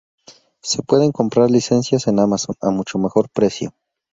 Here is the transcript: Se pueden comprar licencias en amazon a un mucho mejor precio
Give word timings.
Se 0.63 0.81
pueden 0.81 1.11
comprar 1.11 1.51
licencias 1.51 2.07
en 2.07 2.17
amazon 2.17 2.55
a 2.59 2.69
un 2.69 2.77
mucho 2.77 2.97
mejor 2.97 3.29
precio 3.29 3.75